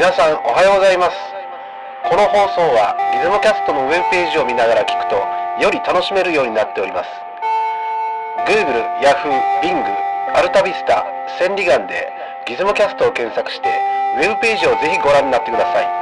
[0.00, 1.16] 皆さんおはようございます
[2.08, 5.20] この放送はギズモキャストのウェブページを見ながら聞くと
[5.60, 7.12] より楽しめるようになっております
[8.48, 9.28] Google、Yahoo、
[9.60, 9.76] Bing、
[10.32, 11.04] アルタビスタ、
[11.36, 12.08] 千里眼で
[12.48, 13.68] ギズモキャストを検索して
[14.16, 16.00] ウェブページをぜひご覧になってください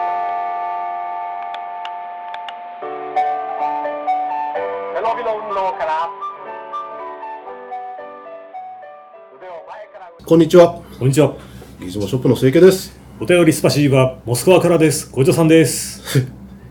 [10.22, 10.80] こんにちは。
[11.00, 11.34] こんにちは。
[11.80, 12.97] ギズモショップの清家です。
[13.20, 15.10] お便りスパシーバモスクワからです。
[15.10, 16.24] ごちさんです。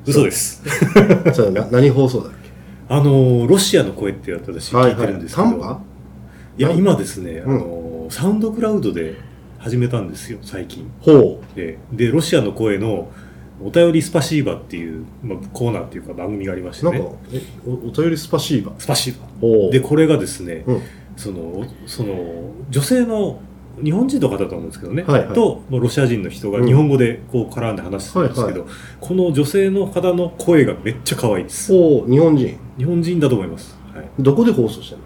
[0.05, 0.63] 嘘です。
[1.35, 2.31] それな何放送だっ
[2.87, 5.81] あのーロシアの声って私聞いてるんですけど、短波
[6.57, 9.15] いや今ですね、うんあのーサウンドクラウドで
[9.59, 10.89] 始めたんですよ最近。
[11.01, 13.09] ほででロシアの声の
[13.61, 16.89] お便りスパシーバっていう、まあ、コーナーっていうか番組がありましう。
[16.89, 17.03] てね。
[17.03, 18.71] なんか、えおお便りスパシーバ？
[18.77, 19.27] スパシーバ。
[19.41, 19.71] ほう。
[19.71, 20.81] でこれがですね、うん。
[21.17, 23.41] そのその女性の
[23.83, 25.33] 日本人の方だと思うんですけどね、はいはい。
[25.33, 26.65] とまあロシア人の人がうん。
[26.65, 28.69] 日本語でこう絡んで話してるんですけど、はい
[28.99, 31.71] この女性の方の声がめっちゃ可愛いです。
[31.71, 32.57] ほう、日本人。
[32.77, 35.03] 日本人だと思います、はい、どこで放送してんの？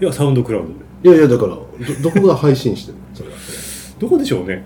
[0.00, 1.16] いやサウンドクラウドで。
[1.16, 1.64] いやいや、だから、ど、
[2.02, 3.04] どこが配信してるの？
[3.14, 3.36] それは。
[3.98, 4.64] どこでしょうね。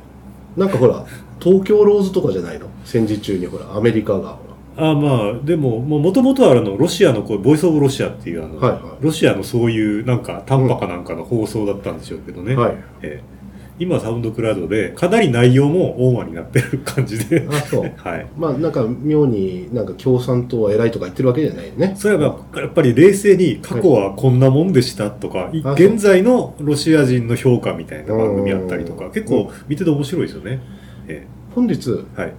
[0.56, 1.04] なんかほら、
[1.38, 2.66] 東京ローズとかじゃないの？
[2.84, 4.30] 戦時中にほら、アメリカが。
[4.30, 8.82] ほあまあでももともとはあのロシアの声ボイス・オブ・ロシアっていうあの、はいはい。
[9.00, 12.60] ロシアのそういうなんか短波かなんかの放送だったんでしょうけどね、ら。
[12.60, 12.76] はい。
[13.02, 13.39] ええ
[13.80, 17.90] 今サウンドクラウドでかなり内容も大間になってる感じであ、そう。
[17.96, 21.94] はいまあ、なんか、妙になんか共産党は偉いとか言ってるわけじゃないよね。
[21.96, 30.60] それはやっぱり冷静に過去はこんなもんでしたとか、いあ現在のロシア人の評価みたいな番組あったりとか、結構見てて面白いですよね。
[31.08, 32.32] え本日、えはい。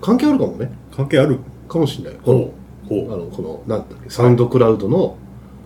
[0.00, 0.70] 関係あるかもね。
[0.96, 2.18] 関係あるかもしれない。
[2.24, 2.38] この
[2.88, 3.08] ほう。
[3.08, 5.16] ほあの、この、なんだっけ、サウンドクラウドの、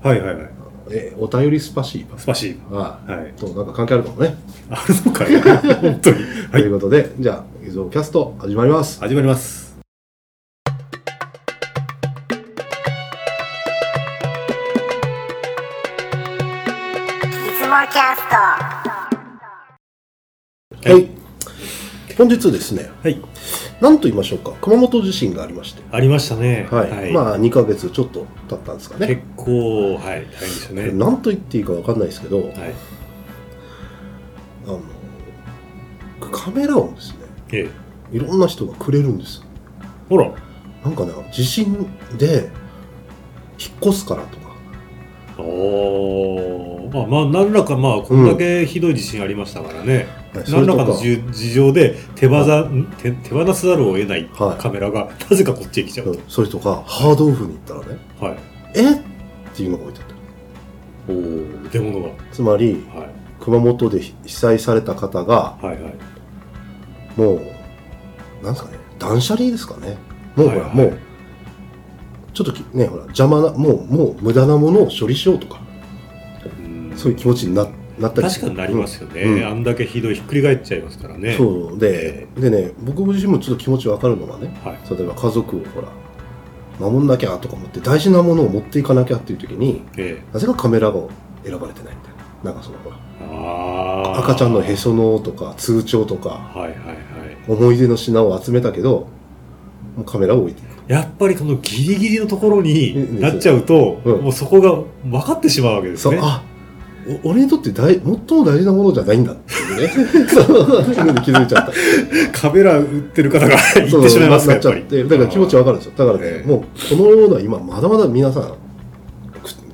[0.03, 0.07] う。
[0.09, 0.60] はいはいはい。
[0.93, 2.19] え、お便りスパシーバ。
[2.19, 3.15] スパシーあバ。
[3.15, 3.33] はい。
[3.35, 4.35] と、なんか関係あるかもね。
[4.69, 6.17] あるのかい本当に。
[6.17, 6.73] はというい。
[6.73, 8.99] ことで、じゃあ、映像キャスト始まります。
[9.01, 9.61] 始まります。
[9.61, 9.65] い
[17.23, 17.27] つ
[17.69, 18.35] もキャスト
[20.91, 21.09] はい。
[22.19, 23.21] 本日ですね、はい。
[23.81, 26.69] 何と言いましょうか、熊本地震がありまして、ありましたね。
[26.71, 27.13] はい。
[27.13, 29.07] まあ、2ヶ月ちょっと経ったんですかね。
[29.07, 30.03] 結構、はい。
[30.03, 30.91] 大変でしたね。
[30.93, 32.51] 何と言っていいか分かんないですけど、はい。
[34.67, 34.81] あの、
[36.31, 37.17] カメラをですね、
[37.53, 37.71] え
[38.13, 38.17] え。
[38.17, 39.43] いろんな人がくれるんです。
[40.09, 40.31] ほら。
[40.85, 41.87] なんかね、地震
[42.19, 42.51] で
[43.59, 44.51] 引っ越すからとか、
[45.39, 52.45] おーまあまあ何らかまあこんだけひどい地震ありましたからね、はいそれとか何らかのじ事情で手放,、
[52.99, 54.61] 手手放さざるを得ないはい。
[54.61, 58.39] カメラがなぜかこっちへ来ちゃうと、それとか、ハードオフに行ったらね、はい。
[58.75, 58.93] え？
[58.93, 58.99] っ
[59.55, 60.07] ていうのが置いてあっ
[61.07, 61.13] た。
[61.15, 62.11] おお出物が。
[62.31, 63.09] つまり、はい。
[63.41, 65.95] 熊本で被災された方が、はいはい。
[67.17, 69.97] もう、なんですかね、断捨離ですかね。
[70.37, 70.89] もうほら、はいはい。
[70.91, 70.99] もう、
[72.35, 75.59] ちょっときね、ほら、邪魔な、もう、もう無駄なものを処理しようとか、
[76.63, 76.93] うん。
[76.99, 77.67] そういう気持ちにな
[78.01, 78.29] なったり。
[78.29, 79.47] 確かになりますよね、うん。
[79.47, 81.35] あんだけひどいひっくり返っちゃいますからね。
[81.37, 84.97] そうで、でね、僕自身もちょっと気持ちわかるのがね、はい。
[84.97, 85.89] 例えば家族をほら、
[86.81, 91.01] 守んなきゃとか思って、大事なものを持っていかなきゃっていう時に、えなぜかカメラが
[91.45, 92.53] 選ばれてないみたいな。
[92.53, 96.77] なんかそのほら、赤ちゃんのへその緒とか、通帳とか、はいはいはい。
[97.49, 99.09] 思い出の品を集めたけど、
[99.97, 100.63] もうカメラを置いて。
[100.89, 104.23] やっぱりこのギリギリのところうんになっちゃうと、うん。
[104.23, 104.73] もうそこが
[105.05, 106.19] 分かってしまうわけですね。
[106.21, 106.50] あお
[107.25, 110.29] 俺にとって大最も大事なものじゃないんだっていうね。
[110.29, 111.73] そういうのに気づいちゃった。
[112.33, 115.93] カメラ売ってる方が言ってしまいますかやっぱりなっちゃって、だから気持ちわかるんですよ。
[115.97, 118.51] だからね、ええもうこのような今、まだまだ皆さん、く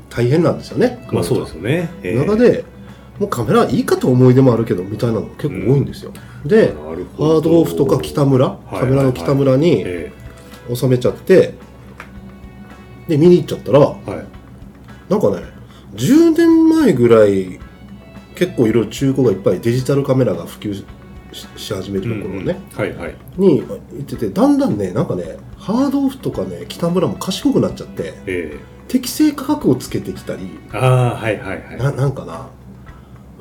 [0.09, 1.07] 大変なんですよね。
[1.11, 2.65] まあそうですよね、ええ中で、
[3.19, 6.13] もうカメラいいかと思い出もあるけど、みたいなのが結構多いんですよ。
[6.45, 10.13] で、なるほどハードオフとか北村、いカメラの北村にえ
[10.73, 11.55] 収めちゃって、
[13.09, 14.27] で、見に行っちゃったら、えはい
[15.09, 15.56] なんかね、
[15.97, 17.59] 10年前ぐらい、
[18.35, 20.85] 結構いろいろ中古がいっぱいデジタルカメラが普及し
[21.57, 23.17] し始めるところね、はいはい。
[23.37, 28.59] に行ってて、だんだんね、なんかね、ハードオフとかね、北村も賢くなっちゃって、え
[28.89, 31.79] 適正価格をつけてきたり、えああはいはいはい。
[31.79, 32.49] ななんかな、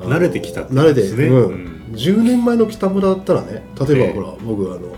[0.00, 1.46] 慣れてきたってこ慣れて、うん。
[1.46, 1.76] うん。
[1.92, 4.12] 10年前の北村だったらね、例えば、ええ。
[4.12, 4.96] ほら、僕、あの、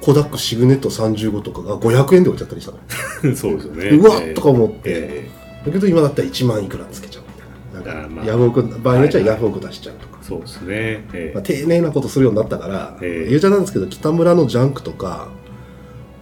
[0.00, 2.78] コダックシグネット35とかが500円で売っちゃったりしたの。
[3.36, 3.84] そうですよね。
[3.90, 5.30] うわっとか思って、え
[5.64, 8.00] だけど今だったら1万いくらつけちゃうみたいな。
[8.00, 10.18] なんか、ヤフオク、場合によっちゃヤフオク出しちゃうとか。
[10.20, 10.68] えそうですね。
[11.12, 13.28] えまあ、え丁寧なことするようになったから、ええ。
[13.28, 15.28] 言うちゃなんですけど、北村のジャンクとか、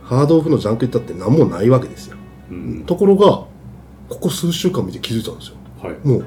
[0.03, 2.17] ハードオフのジャンク行ったって何もないわけですよ。
[2.51, 2.85] うん。
[2.87, 3.49] ところが、こ
[4.09, 5.57] こ数週間見て気づいたんですよ。
[5.83, 5.97] はい。
[6.07, 6.23] も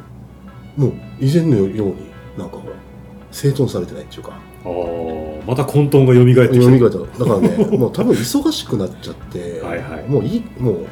[0.78, 1.96] う、もう以前のように、
[2.38, 2.76] なんかほら、
[3.32, 4.32] 整頓されてないっていうか。
[4.66, 10.08] ああまた混沌が蘇ってき読みて方だからねもう多分忙しくなっちゃって はいはい。
[10.08, 10.86] もういいもう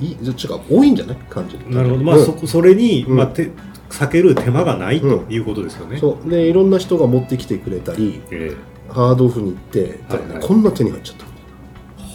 [0.00, 1.16] いい違う多いんじゃない？
[1.28, 2.02] 感じなるほど。
[2.04, 2.24] まあ、うん。
[2.24, 3.16] そこそれに、うん。
[3.16, 3.50] まあ、て
[3.90, 5.32] 避ける手間がないとうん。
[5.32, 6.30] いうことですよね、そう。
[6.30, 8.54] でいろんな人が持ってきてくれたりえ
[8.88, 10.46] ハードオフに行って、はいはい。
[10.46, 11.26] こんな手に入っちゃった。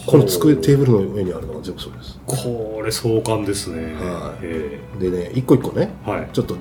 [0.06, 2.20] この机テーブルの上にあるのが全部そうです。
[2.26, 4.44] これ壮観ですね、はい。
[4.44, 5.90] えでね一個一個ね。
[6.06, 6.28] えはい。
[6.32, 6.56] ちょっと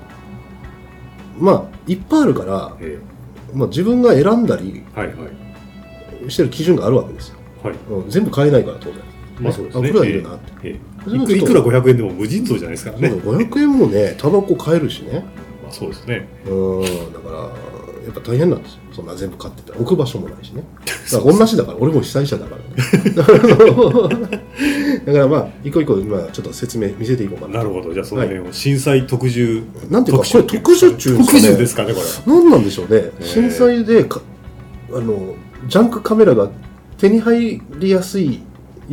[1.37, 2.99] まあいっぱいあるから、え
[3.53, 5.13] まあ、自分が選んだりえはいは
[6.25, 6.31] い。
[6.31, 7.75] してる基準があるわけですよ、はい。
[7.89, 8.09] うん。
[8.09, 8.99] 全部買えないから当然。
[9.41, 9.89] まあそうですね。
[9.89, 10.69] あこれはいるなって、ええ。
[10.69, 15.25] それもちょっといくいくら500円でも無尽蔵じゃないですからね、そう500円もねタバコ買えるしね。
[15.63, 16.27] まあ、そうですね。
[16.45, 17.73] うんだから
[18.03, 18.79] やっぱ大変なんですよ。
[18.91, 19.79] そんな全部買ってたら。
[19.79, 20.63] 置く場所もないしね。
[21.11, 21.77] だから同じだから。
[21.79, 23.15] 俺も被災者だからね。
[25.05, 27.59] だからまあ一個一個今ちょっと説明見せていこうかな。
[27.59, 27.93] なるほど。
[27.93, 33.11] じゃあその辺を震災特需、なんていうかこれ特殊中特需ですかねこれ何なんでしょうね。
[33.19, 33.23] ー。
[33.23, 34.21] 震災でか
[34.91, 35.35] あの
[35.67, 36.49] ジャンクカメラが
[36.97, 38.41] 手に入りやすい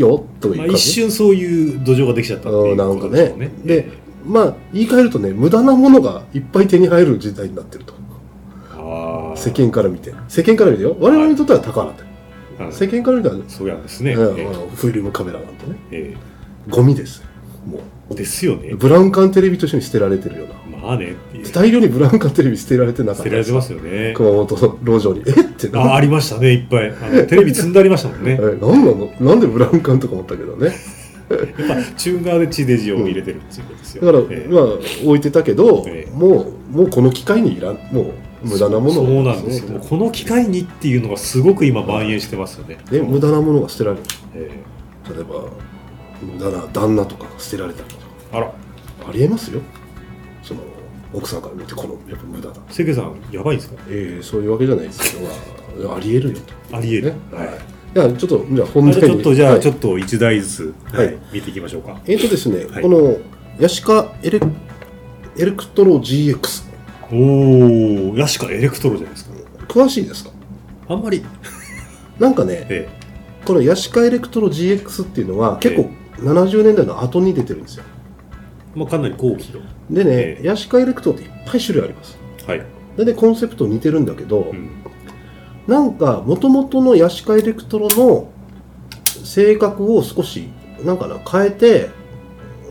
[0.00, 3.46] よというか、まあ、ね一瞬そういう土壌ができちゃったっていうこうんなんかとでしょうね。
[3.46, 3.92] ねで
[4.24, 8.00] まあ言い換えるとね無駄なものがいっぱい手に入る時代になってると。
[9.36, 10.12] 世間から見て。
[10.28, 10.96] 世間から見てよ。
[10.98, 11.92] 我々にとっては宝だ、
[12.58, 12.72] はい。
[12.72, 14.14] 世間から見たら、そうなんですね。
[14.14, 15.76] うんえあのフィルムカメラなんてね。
[15.90, 16.16] え
[16.68, 17.22] ゴミです。
[17.66, 17.80] も
[18.10, 18.70] えですよね。
[18.70, 18.76] う。
[18.76, 21.46] ブラウン管テレビと一緒に捨てられてるようなまあねっていう。
[21.46, 23.22] 捨大量にブラウン管テレビ捨てられてなかった。
[23.24, 24.14] てられてますよね。
[24.16, 25.22] 熊本の路上に。
[25.26, 25.30] え？
[25.30, 26.88] ってなあありましたね、いっぱい。
[26.88, 28.38] あのテレビ積んでありましたもんね。
[28.40, 29.12] えなんなの？
[29.20, 30.70] なんでブラウン管とか思ったけどね。
[31.30, 34.04] やっぱ中側で地デジを入れてるっていうことですよ。
[34.04, 34.52] だから、ええ。
[34.52, 34.62] まあ
[35.04, 36.10] 置いてたけど、ええ。
[36.12, 39.70] もうもうこの機会にいらんもう無駄なものそうなんですよ。
[39.70, 42.78] もうこの機会にっていうのがすごく今蔓延してますよね。
[42.90, 44.02] で無駄なものが捨てられる。
[44.34, 44.50] え
[45.14, 45.44] 例えば
[46.20, 48.02] 無駄な旦那とかが捨てられたりとか。
[48.32, 49.60] えあら、ありえますよ
[51.12, 52.54] 奥さんから見てこのやっぱ無駄だ。
[52.70, 53.82] 関さん、やばいんですか？
[53.88, 56.38] ええそういうわけじゃないですけど、まあ、ありえるよ
[56.70, 56.76] と。
[56.76, 57.06] ありえる。
[57.12, 57.16] ね。
[57.32, 57.48] はい。
[57.92, 59.60] いやちょっとじゃあ本あじゃ題ちょっとじゃあ、はい。
[59.60, 62.00] ちょっと一台ずつ、はいはい、見ていきましょうか。
[62.06, 62.82] えっ、とですね、はい。
[62.82, 63.16] この
[63.58, 64.40] ヤシカエレ、
[65.36, 66.70] エレクトロ GX
[67.12, 69.32] おー、ヤシカエレクトロじゃないですか。
[69.66, 70.30] 詳しいですか？
[70.88, 71.24] あんまり、
[72.20, 72.88] なんかねえ
[73.44, 77.84] このヤシカエレクトロ GX っていうのは結構70年代の後に出てるんですよ。
[77.84, 77.99] え
[78.74, 79.60] まあ、かなり高機能。
[79.94, 82.62] でね、ええヤシカエレクトロっていっぱい種類ありますはい。
[82.96, 84.70] ででコンセプト似てるんだけど、うん。
[85.66, 88.30] なんか元々のヤシカエレクトロの
[89.24, 90.48] 性格を少し
[90.84, 91.90] なんかな変えて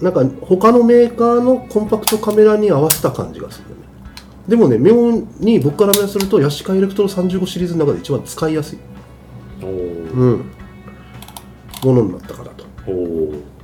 [0.01, 3.83] なんか他のメーカーのコンパクトカメラに合わせた感じがするよね
[4.47, 8.79] でもね妙に僕からするとヤシカエレクトロ35シリーズの中で一番使いやすい、
[9.61, 10.13] おー。
[10.13, 10.51] うん、
[11.83, 13.58] ものになったからとおーまあ、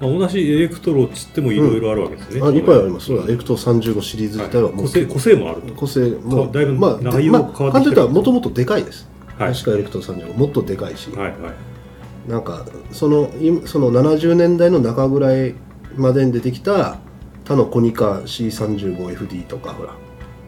[0.00, 2.40] 同じエレクトロっつってもいろいろあるわけですね。
[2.42, 3.12] あいっぱいあります。
[3.12, 4.84] エレクトロ35シリーズ自体はもうはい。
[4.84, 5.74] 個性個性もあると。
[5.74, 6.50] 個性も。
[6.50, 7.56] だいぶまあ、内容まあ、変わってきてる。
[7.56, 9.48] 簡単に言ったらもともとでかいです、はい。
[9.48, 12.30] ヤシカエレクトロ35もっとでかいし、はいはい。
[12.30, 15.54] なんかそのいその70年代の中ぐらい
[15.96, 16.98] までに出てきた
[17.44, 19.94] 他のコニカ C35FD とかほら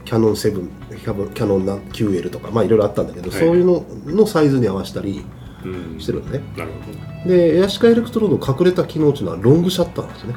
[0.05, 3.39] キャノン7キャノンキャノンな QL とかまあいろいろあったんだけど、はい。
[3.39, 5.42] そういうののサイズに合わせたりうん。
[5.99, 6.41] してるのね。
[6.57, 6.71] なる
[7.23, 10.35] ほでエアシカエレクトロの隠れた機能っていうのはロングシャッターなんですね。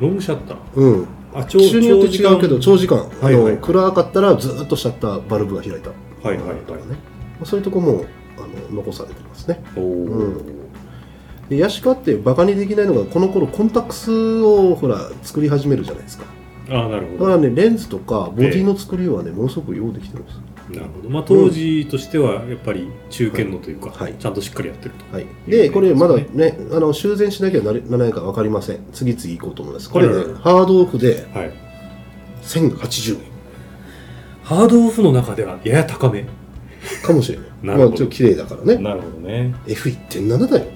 [0.00, 0.56] ロングシャッター？
[0.56, 1.06] れうん。
[1.34, 3.10] あ、長機種によって違うけど長時間。
[3.22, 5.90] あの、暗かったらずっとシャッターバルブが開いた。
[5.90, 6.56] はいはいはい。
[6.56, 8.04] ね、まあ、そういうとこも
[8.36, 9.62] あの残されてますね。
[9.76, 9.82] おー。
[9.82, 10.58] うん。
[11.48, 16.24] でヤシカってバカにできないのがこの頃コンタックスをほら作り始めるじゃないですか。
[16.70, 17.30] ああ、なるほど。
[17.30, 20.38] だからねレンズとかボディの作りはね、ものすごくようできてるんです
[20.70, 21.08] なるほど。
[21.10, 24.14] まあ、当時としては、やっぱり中堅のというか、はい。
[24.18, 25.16] ちゃんとしっかりやってると。
[25.16, 28.80] はい、いいでねこれまだねあの修繕しなきゃなれならないか分かりません。
[28.92, 29.90] 次々行こうと思います。
[29.90, 31.52] これねハードオフではい。
[32.42, 33.20] 1080円。
[34.42, 36.26] ハードオフの中ではやや高め。
[37.02, 37.48] かもしれない。
[37.62, 37.90] なるほど。
[37.90, 38.76] まあ、ちょっと綺麗だからね。
[38.82, 39.54] なるほどね。
[39.66, 40.66] F1.7 だよ。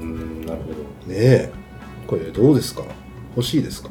[0.00, 0.74] うん、なるほど。
[1.06, 1.50] ズねえ。
[2.06, 2.82] これどうですか？
[3.36, 3.90] 欲しいですか？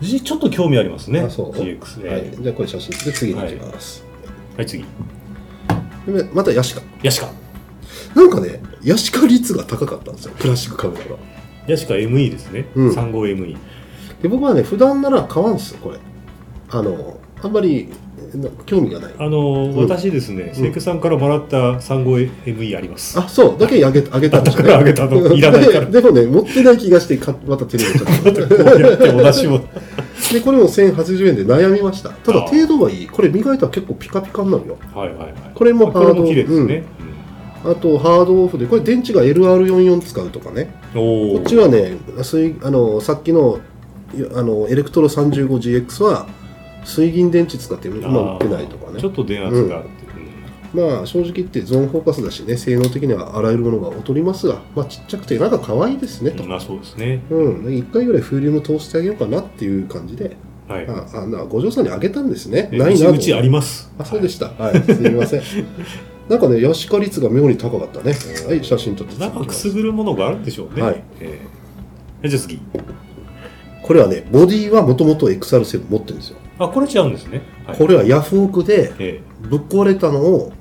[0.00, 1.24] じちょっと興味ありますね。
[1.24, 2.08] GX ね。
[2.08, 4.09] はい、じゃあこれ写真で次に行きます、はい、
[4.66, 4.84] 次。
[6.06, 7.30] でまたヤシカヤシカ。
[8.14, 11.16] なんかね、ヤシカ率が高かったんですよ、プラスチックカメラが。
[11.66, 12.66] ヤシカ ME ですね。
[12.74, 13.56] うん 35ME。
[14.22, 15.98] で、僕はね、普段なら買わんすよ、これ。
[16.70, 17.88] あの、あんまり
[18.34, 19.14] な興味がない。
[19.18, 23.18] あの、ん私ですね、セイクさんからもらった 35ME あります。
[23.18, 24.68] あ、そう、だけあげあげたんですよ、ね。
[24.68, 28.72] だからあげたのいらないからででもね、持ってない気がしてか、また手に入れちゃった。
[28.72, 29.60] こうやってお出しを。
[30.32, 32.10] で、これも1080円で悩みました。
[32.10, 33.06] ただ、あ程度はいい。
[33.06, 34.78] これ磨いたら結構ピカピカになるよ。
[34.94, 35.34] はいはいはい。
[35.54, 36.84] これもハードこれも綺麗ですね。
[37.64, 40.74] あと、ハードオフで、これ電池が LR44 使うとかね。
[40.94, 41.96] こっちはね、
[42.62, 43.60] あのさっきの
[44.14, 46.26] いあのエレクトロ 35GX は
[46.84, 49.90] 水銀電池使って今売ってないとかねちょっと電圧がう、
[50.72, 57.22] まあ正直言ってゾーンフォーカスだしね性能的にはあらゆるものが劣りますが、まあ、ちっちゃくてなんか可愛いですねと、うんまあそうですね。
[57.30, 60.36] うん、で1回ぐらい風流も通してあげようかなっていう感じで、
[60.68, 60.86] はい。
[60.88, 62.68] ああな五条さんにあげたんですね。
[62.72, 63.12] えないなと。
[63.12, 63.92] うちあります。
[63.98, 64.50] あそうでした。
[64.50, 65.42] はい、すみません。
[66.28, 68.14] なんかねヤシカ率が妙に高かったね。
[68.46, 70.82] はい写真撮ってなんかくすぐるものがあるんでしょうね。
[70.82, 71.02] はい。
[71.20, 71.40] え
[72.22, 72.60] えじゃあ次。
[73.82, 76.36] これはねボディはもともと XR7 持ってるんですよ。
[76.60, 79.20] あこれ違うんですね、はい、これはヤフオクでえ。
[79.40, 80.52] ぶっ壊れたのを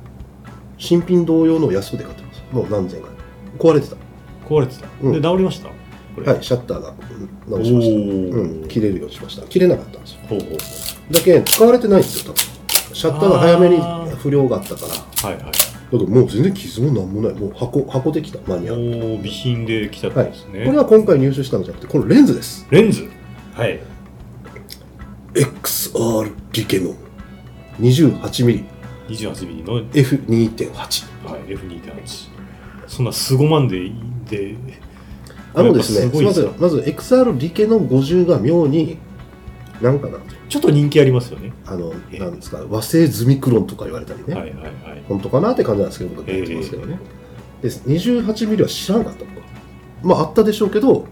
[0.80, 2.42] 新品同様のを安くで買ってます。
[2.52, 3.12] もう何千円か。
[3.60, 3.96] 壊れてた。
[3.96, 4.00] え
[4.48, 5.12] 壊れてた、うん。
[5.12, 5.70] で治りました？
[6.16, 6.32] これ。
[6.32, 7.96] はいシャッターがうん直しました。
[7.96, 8.32] おー。
[8.32, 9.46] うん、切れるようにしました。
[9.48, 10.20] 切れなかったんですよ。
[10.28, 11.14] ほうほう。
[11.14, 12.96] だけ使われてないんですよ多分。
[12.96, 13.78] シャッターが早めに
[14.16, 15.30] 不良があったから。
[15.30, 15.52] はいはい。
[15.52, 15.52] だ
[15.92, 17.34] けどもう全然傷もなんもない。
[17.34, 22.66] もう箱箱できたマニュアルおー備品で来たってはいことですね、これは今回入手したのじゃなくてこのレンズです。
[22.72, 23.10] レンズ？
[23.54, 23.80] はい。
[25.34, 26.96] XR リケノン。
[27.80, 28.79] 28mm
[29.10, 30.74] 28ミリの、はい、F2.8
[31.48, 32.30] F2.8
[32.88, 34.56] そんなすご万でいいんで
[35.54, 36.52] あのですねませやっぱすごいですよ。
[36.52, 36.62] ん。
[36.62, 38.98] まず XR リケノン50が妙に
[39.82, 40.20] なんかな。
[40.50, 41.54] ちょっと人気ありますよね。
[41.66, 42.20] あのええ。
[42.20, 45.04] なんですか和製ズミクロンとか言われたりね、はいはいはい。
[45.08, 47.00] 本当かなって感じなんですけど僕は言ってますけどね、
[47.62, 49.26] で 28mm は知らなかった。
[50.04, 51.08] まああったでしょうけど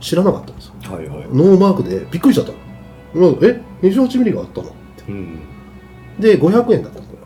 [0.00, 0.74] 知らなかったんですよ。
[0.82, 1.28] はいはい。
[1.32, 3.18] ノーマークでびっくりしちゃった。
[3.18, 4.72] のうんえ 28mm があったの？
[5.08, 5.38] うん
[6.20, 7.16] で500円だったのこ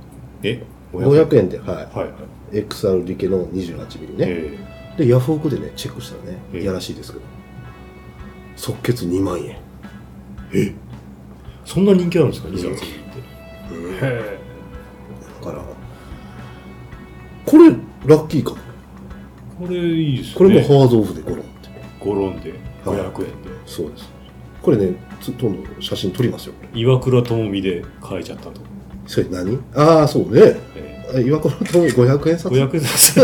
[0.43, 0.63] え？
[0.93, 2.09] れは500円で、はい、はいはい。
[2.53, 4.59] XR リケの 28mm ね、え
[4.99, 6.63] でヤフオクでねチェックしたらね、ええ。
[6.63, 7.25] いやらしいですけど。
[8.57, 9.47] 即決2万円。
[9.51, 9.59] え？
[10.55, 10.75] え
[11.65, 12.79] そんな人気あるんですか？28ミリっ
[14.01, 14.07] て。
[14.07, 14.39] へ
[15.41, 15.63] だから
[17.47, 17.71] これ
[18.07, 18.53] ラッキーか
[19.59, 20.35] これいいですね。
[20.37, 21.69] これもハードオフでゴロンって。
[22.01, 23.51] ゴロンで500円で。
[23.67, 24.09] そうです。
[24.63, 26.55] これねつどんどん写真撮りますよ。
[26.55, 28.61] これ岩倉智美で書いちゃったと、
[29.07, 29.59] それ何？
[29.75, 30.57] ああそうね。
[30.77, 32.53] えあ岩倉とも500円札。
[32.55, 33.17] え500円札。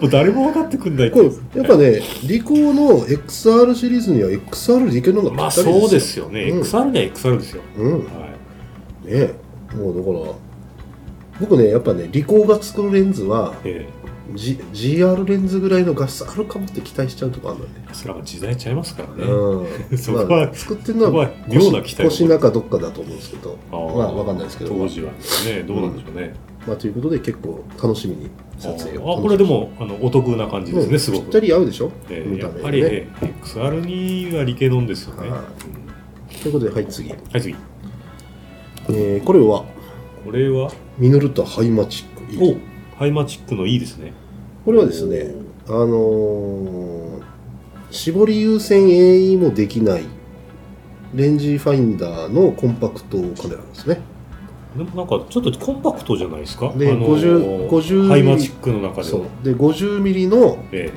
[0.00, 1.10] もう誰も分かってくんない。
[1.10, 1.26] これ
[1.60, 6.60] やっぱねリコーの XR シリーズには XR リケの方がぴまあそうですよね、うん。
[6.60, 7.92] XR には XR ですよ、うん。
[8.04, 8.28] は
[9.06, 9.12] い。
[9.12, 9.30] ね
[9.74, 10.34] もうだから
[11.40, 13.88] 僕ねやっぱねリコーが作るレンズは、え
[14.34, 17.86] G、GR レンズぐらいの画質あるかもって期待しちゃうとこあるのね。
[17.90, 19.98] えそれは時代ちゃいますからね、うん。
[19.98, 23.56] そこはまあ、作ってるのは妙な期待を腰中どっかだと思うんですけど。
[23.70, 24.74] まあわかんないですけど。
[24.74, 26.34] 当時はねどうなんでしょうね、
[26.66, 29.18] まあということで結構楽しみに撮影を。
[29.18, 31.00] あこれでもあのお得な感じですね、うん。
[31.00, 31.22] すごく。
[31.24, 35.30] ぴったり合うでしょ、ええ見たやっぱり、目ねええ XR にはリケノンですよね、
[36.42, 37.54] ということではい次、はい次。
[38.88, 39.64] えーこれは？
[40.24, 40.72] これは？
[40.98, 42.44] ミノルタハイマチック。
[42.44, 44.12] E おハイマチックのいいですね。
[44.64, 45.34] これはですね
[45.68, 47.22] あのー
[47.90, 50.02] 絞り優先 AE もできない
[51.14, 54.00] レンジファインダーのコンパクトカメラなんですね。
[54.76, 56.72] でもなんかちょっとコンパクトじゃないですか？
[56.76, 59.22] であの50 50ハイマチックの中でそう。
[59.22, 60.92] もで 50mm のえ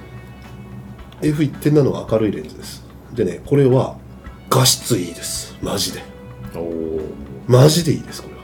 [1.21, 2.83] F1.7 の明るいレンズです。
[3.13, 3.97] でねこれは
[4.49, 5.55] 画質いいです。
[5.61, 6.01] マジで。
[6.55, 6.99] えおお
[7.47, 8.35] マジでいいですこれ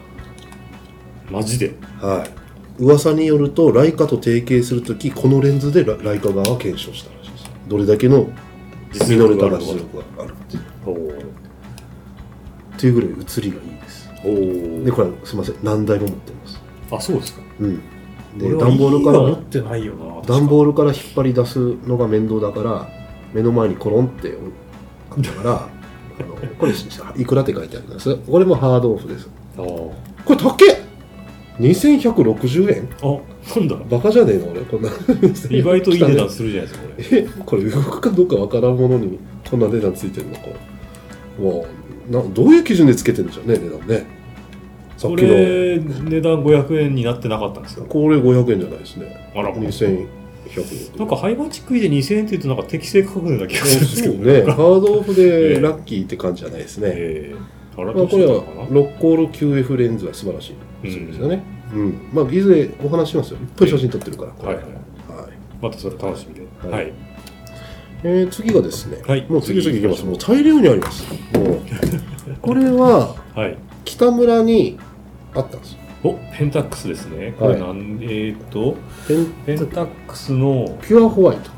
[1.35, 1.73] マジで？
[1.99, 2.29] ははい
[2.79, 7.51] 噂によるとライカと提携するときこのレンズでラライカ側は検証したらしいです。
[7.67, 8.27] どれだけの
[9.07, 10.65] ミノルタが実力があるっていう。
[12.87, 14.09] いうぐらい写りがいいです。
[14.85, 16.61] でこれすみません何台も持ってます。
[16.91, 17.41] あそうですか。
[17.59, 17.81] うん。
[18.37, 22.89] で段ボールか E は持っらてないよな段ボールから引っ張り出すのが面倒だから
[23.33, 24.35] 目の前にコロンって
[25.09, 25.51] 置いだから
[26.19, 26.73] あのこれ
[27.17, 28.15] いくらって書いてあります。
[28.15, 29.29] これもハードオフです。
[29.55, 29.93] こ
[30.29, 30.55] れ高っ
[31.59, 32.89] 2160円？
[33.01, 33.19] あ
[33.59, 33.75] なんだ？
[33.89, 34.89] バカじゃねえの俺こんな。
[35.49, 37.05] 意外といい値段するじゃないですかこれ。
[37.19, 39.17] えこれ動くかどうかわからんものに
[39.49, 40.49] こんな値段ついてるのこ
[41.39, 41.65] れも
[42.09, 44.05] うなどういう基準でつけてるんでしょうね値段ね。
[44.97, 45.29] さっこきの。
[45.33, 47.83] れ値段500円になってなかったんですか？
[47.87, 49.31] これ500円じゃないですね。
[49.33, 49.49] あら。
[49.49, 50.07] ま2100円。
[50.99, 53.81] なんかハイマチックで2000円って言うとなんか適正価格な気がする。
[53.81, 55.53] んですけどそうね、ハードオフええ。
[55.55, 56.91] でラッキーって感じじゃないですね。
[56.93, 57.35] ええ。
[57.77, 58.75] あれまあ、これはしてたのかな？
[58.75, 60.53] ロッコール QF レンズは素晴らしい
[60.91, 61.43] そうですよね。
[61.73, 62.09] うん。
[62.13, 63.39] まあ、いずれお話しますよ。
[63.39, 64.47] いっぱい写真撮ってるから。
[64.47, 64.75] はいはいはい
[65.61, 66.93] またそれ楽しみでははいい、
[68.03, 69.99] えー次がですね、はいもう次々いきます。
[69.99, 71.05] 次もう大量にあります。
[71.33, 71.59] もう
[72.41, 74.77] これははい、北村に
[75.33, 75.79] あったんですよ。
[76.03, 78.75] おペンタックスですねこれなん、えっ、と
[79.07, 81.49] ペンタックスのピュアホワイト。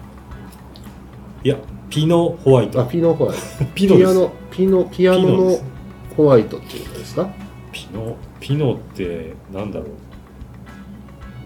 [1.43, 1.57] いや
[1.89, 3.65] ピノホワイトあ、ピノホワイト。
[3.75, 5.59] ピノピアノ、ピノ、ピアノの
[6.15, 7.29] ホワイトっていうことですか？
[7.71, 9.85] ピノピノってなんだろ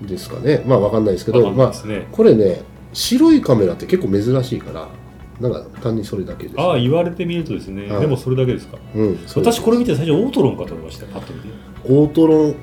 [0.04, 0.08] う？
[0.08, 0.64] ですかね。
[0.66, 2.62] まあ、わかんないですけど、わかんないまあこれね
[2.94, 4.88] 白いカメラって結構珍しいから
[5.40, 6.60] なんか単にそれだけです。
[6.60, 8.02] ああ言われてみるとですね、はい。
[8.02, 8.78] でもそれだけですか？
[8.96, 11.48] うん、私これ見て最初オートロンかと思いましたパッと見て。
[11.86, 12.56] オートロン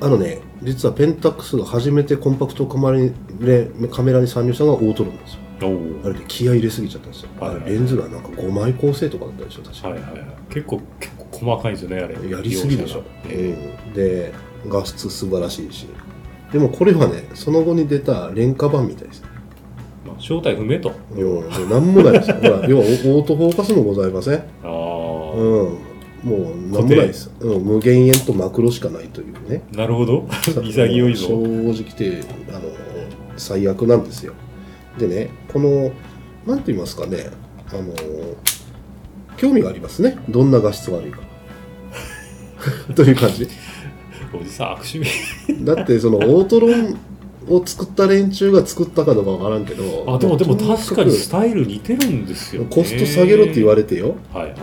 [0.00, 5.40] あのね実はペンタックスが初めてコンパクトカメラにねカメラに参入したのがオートロンなんですよ。
[5.62, 10.12] おあれで気合い入れすぎちゃったんですよ、はいはいレンズがなんか5枚構成とかだったでしょ確か、はいはい
[10.50, 10.82] 結構
[11.38, 12.30] 細かいんですよねあれ。
[12.30, 14.32] やりすぎでしょ、えうん、で
[14.68, 15.86] 画質素晴らしいし。
[16.52, 20.92] でもこれはねその後に出た廉価版みたいですえまあ、正体不明と。
[21.16, 22.36] 要は何もないですよ。
[22.36, 24.38] ほら要はオートフォーカスもございません。
[24.38, 24.68] ああ、
[25.34, 25.86] うん。
[26.22, 29.62] もう何もないです、うん、無限円とマクロしかないというね。
[29.72, 30.26] なるほど。
[30.62, 31.28] 潔いぞ。
[31.28, 32.62] 正直言ってあの
[33.36, 34.34] 最悪なんですよ。
[34.98, 35.92] でねこの
[36.46, 37.30] なんて言いますかね
[37.68, 37.92] あの
[39.36, 40.16] 興味がありますね。
[40.28, 41.20] どんな画質が悪いか
[42.94, 43.48] という感じ。
[44.32, 45.64] おじさん悪趣味。
[45.64, 46.96] だってそのオートロン
[47.48, 54.16] を作った連中が作ったかどうかわからんけどあでもでも確かにスタイル似てるんですよ、ね、コスト下げろって言われてよ。
[54.32, 54.54] はいはい。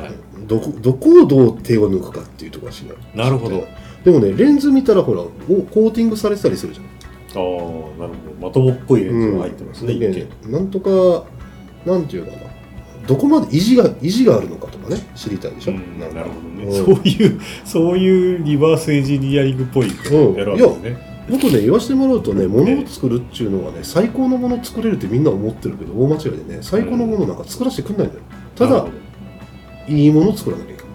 [0.47, 3.65] どこどこをどう手を抜くかっていうところが知らなるほど。
[4.03, 5.25] でもねレンズ見たらほらお
[5.63, 6.85] コーティングされてたりするじゃん。
[6.85, 8.47] ああなるほど。
[8.47, 10.51] まともっぽいレンズが入ってますね、で一見。
[10.51, 11.25] なんとか
[11.85, 12.53] なんていうかな。
[13.07, 28.21] どこまで意地が意地があるのかとかね知りたいでしょ、うんなるほどそういうそういうリバースエンジニアリングっぽいやるわけですね、僕ね言わせてもらうとね物を作るっていうのはね最高のものを作れるってみんな思ってるけど大間違いでね最高のものなんか作らせてくんないんだよ。
[28.55, 28.85] ただ
[29.87, 30.91] いいものを作らなきゃいけない。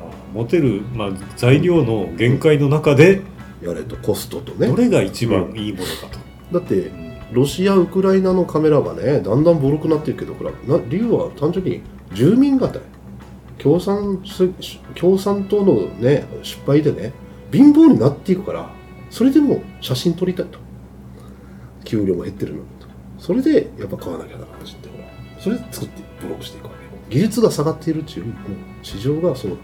[0.00, 3.22] あ持てる、まあ、材料の限界の中で
[3.62, 4.68] やれとコストとね。
[4.68, 5.90] どれが一番いいものか
[6.50, 7.06] と、だってうん。
[7.32, 11.80] ロシア、ウクライナのカメラがね、だんだんボロくなっていくけど、ほら、な理由は単純に
[12.12, 12.82] 住民方や
[13.58, 14.50] 共産主
[14.94, 17.12] 共産党のね、失敗でね、
[17.52, 18.70] 貧乏になっていくから、
[19.10, 20.58] それでも写真撮りたいと。
[21.84, 22.86] 給料も減ってるのにと。
[23.18, 25.04] それで、やっぱ買わなきゃな話って、ほら、
[25.38, 27.14] それで作ってブログしていくわけ。
[27.14, 29.50] 技術が下がっているっていうよりも、市場がそう。
[29.52, 29.56] だ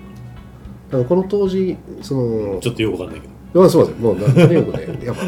[0.92, 5.22] からこの当時、その、ちょっとよくわかんないけどまあ、そうですもう、なんとにかくね、やっぱ、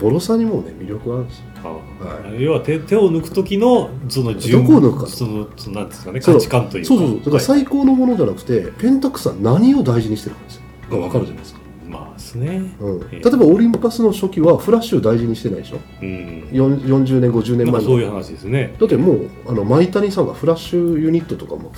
[0.00, 1.44] ボロさにもね、魅力があるんですよ。
[1.64, 1.68] あ。
[1.68, 5.06] は要は手手を抜く時のそのどこを抜くか。
[5.06, 6.88] そのそのなんですかね価値観というか。
[6.88, 7.18] そうそうそう。
[7.18, 7.44] だからはい。
[7.44, 10.62] 最高のものじゃなくて、ペンタックスは何を大事にしてるかですよ。
[10.90, 12.74] が分かるじゃないですか、まあですね。
[12.80, 13.20] うん、例え。
[13.22, 15.78] ええばオリンパスの初期はフラッシュを大事にしてないでしょ。
[16.00, 16.48] うん。
[16.52, 18.74] よん40年50年前そういう話ですね。
[18.78, 21.72] だってもうあの舞谷さんがフラッシュユニットとかも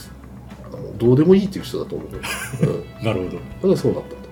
[0.98, 2.08] どうでもいいっていう人だと思う、
[2.66, 4.23] うん、だなるほど、からそうなった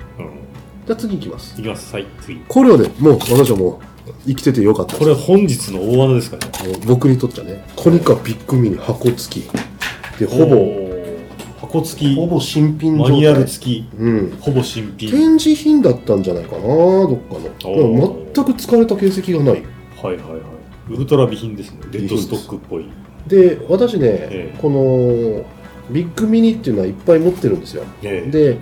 [0.87, 1.59] じゃあ次いきます。
[1.61, 1.95] いきます。
[1.95, 2.40] はい次。
[2.49, 6.53] これはねもう私はもう生きててよかったこれ本日の大穴ですかね。
[6.61, 9.51] あの僕にとってはねコニカビッグミニ箱付き。
[10.18, 10.92] でほぼ
[11.61, 12.14] 箱付き。
[12.16, 13.12] ほぼ新品状態。
[13.12, 13.88] マニュアル付き。
[13.97, 14.38] うん。
[14.40, 15.11] ほぼ新品。
[15.11, 18.16] 展示品だったんじゃないかなどっかの。
[18.35, 19.62] 全く使われた形跡がない。
[20.03, 20.40] はいはいはい。
[20.90, 21.79] ウルトラ備品ですね。
[21.92, 22.87] レッドストックっぽい。
[23.29, 24.59] で私ね、ええ。
[24.61, 25.45] この
[25.92, 27.85] ビッグミニっていうのはいっぱい持ってるんですよ。
[28.03, 28.31] ええ。
[28.31, 28.59] で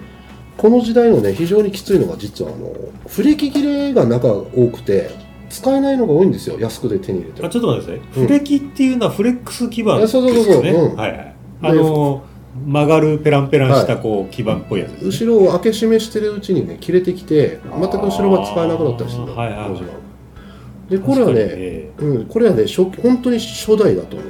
[0.60, 2.70] この時代のね非常にきついのが実はあの
[3.08, 5.10] フレキ切れが中多くて
[5.48, 10.62] 使えないのが多いんですよ安くで手に入れてあちょっと待ってください、うんフレキっていうのはフレックス基板ですあそうそうそうそう。
[10.62, 10.96] ん。
[10.96, 11.34] はいはい。
[11.62, 12.22] あの
[12.66, 14.98] 曲がるペランペランしたこう基板っぽいやつね。
[15.02, 19.66] 後ろを開け閉めしてるうちにね切れてきて全く後ろが使えなくなったりするはいは
[20.88, 20.90] い。
[20.90, 24.28] でこれはね、えうん、これはね初本当に初代だと思う。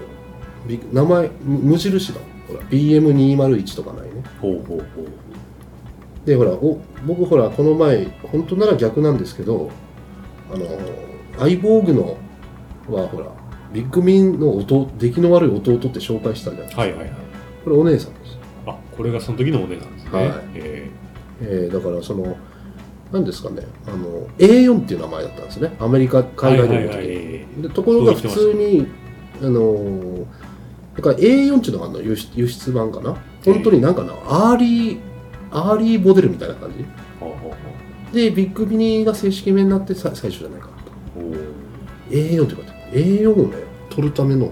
[0.69, 2.21] ビ名前む無印だ。
[2.47, 4.23] ほら BM201 とかないね。
[4.25, 5.07] えほうほうほう
[6.25, 9.71] でほらお僕ほらこの前本当なら逆なんですけど
[10.53, 10.67] あの
[11.43, 12.19] アイボーグの
[12.89, 13.27] はほら
[13.73, 17.13] ビッグミンの弟出来の悪い弟って紹介したじゃないですか、はいはいはい。
[17.65, 20.29] これお姉さんです、あこれがその時のお姉さんですね、はい。
[20.55, 20.91] え
[21.43, 22.37] えーだからその
[23.13, 25.75] 何ですかねあの A4 っていう名前だったんですね。
[25.81, 28.87] アメリカえ海外での時はいはいでところが普通に
[29.43, 30.27] あの
[30.97, 33.17] だから A4 っていうのがあるの輸出輸出版かな。
[33.45, 35.10] 本当になんかなアーリー
[35.51, 36.85] アーリーモデルみたいな感じ？
[38.13, 40.91] でビッグミニが正式名になってさ最初じゃないかなと。
[41.21, 41.35] うほう
[42.11, 43.01] A4 って書いてある。
[43.01, 43.57] A4 をね
[43.89, 44.51] 撮るための、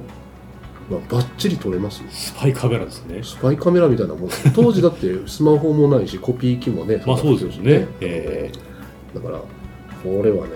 [0.90, 2.08] まあ、バッチリ撮れますよ。
[2.10, 3.22] スパイカメラですね。
[3.22, 4.30] スパイカメラみたいなもん。
[4.54, 7.88] 当時だって スマホもないしコピー機もねまあそうですよね。
[8.00, 10.52] ええだからこれはね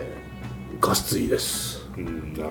[0.81, 1.85] 画質いいです。
[1.97, 2.51] うんなる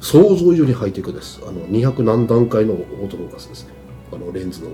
[0.00, 1.40] 想像以上にハイテクです。
[1.42, 3.72] あの200何段階のオートフォーカスですね
[4.12, 4.70] あのレンズの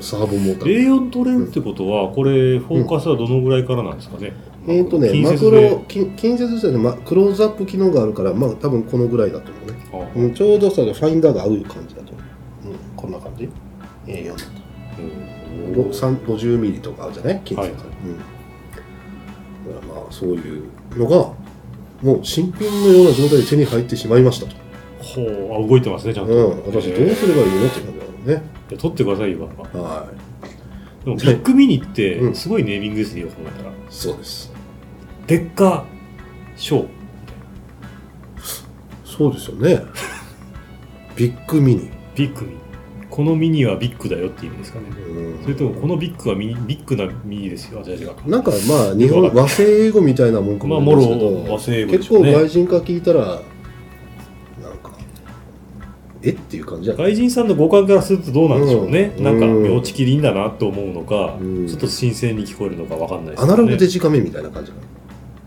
[0.00, 4.32] サーボモータどー A4 撮れるってことはこれフォーカスはどのぐらいからなんですかね、
[4.66, 9.80] えっ、とね近マクロ近近接ですよね、ま、クローズアップ機能があるからまあ多分このぐらいだと思うね。
[9.92, 12.12] あうん、ちょうどそのファインダーが合う感じだと。
[12.12, 12.72] 思う。
[12.72, 13.48] うん、こんな感じ
[14.06, 14.44] ?A4 だと。
[14.98, 15.74] うん。
[15.74, 17.40] ご3 50ミリとかあるじゃない？
[17.44, 18.18] 金属、はいはいうん。
[18.18, 20.64] だからまあそういう
[20.96, 21.16] のが、
[22.02, 24.56] もう新品のような状態で手に入ってしまいましたと。
[25.02, 25.64] ほう。
[25.64, 27.98] あ動いてますねちゃんと、うん、私どうすればいいのって感じ。
[27.98, 28.42] だね。
[28.70, 30.08] いや撮ってくださいよバンバンは
[31.02, 31.04] い。
[31.04, 32.34] でもビッグミニってうん。
[32.34, 33.72] すごいネーミングですねよく考えたら。
[33.88, 34.52] そうです。
[35.26, 35.84] でっか
[36.56, 36.88] ショー。
[39.04, 39.82] そうですよね。
[41.16, 41.90] ビッグミニ。
[42.14, 42.60] ビッグミニ。
[43.10, 44.86] このミニはビッグだよっていう意味ですかね。
[45.08, 45.42] うん。
[45.42, 50.76] それともこのビッグはミニビッグなミニですよあ違う違うなんかまあ日本和製英語みたいなもんかも
[51.50, 52.32] 和製英語で結しょうね。
[52.32, 53.42] 構外人から聞いたら
[56.22, 59.24] えっていう感じ外人さんの五感からするとどうなんでしょうね、うん。
[59.24, 59.62] なんかうん。
[59.64, 61.66] 妙ちきりんだなと思うのか、うん。
[61.66, 64.78] ちょっと新鮮に聞こえるのかわかんないですアナログデジジカメみたいな感じか